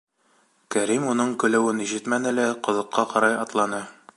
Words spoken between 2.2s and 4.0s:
лә, ҡоҙоҡҡа ҡарай атланы.